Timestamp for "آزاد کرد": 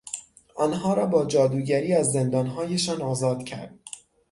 3.01-3.79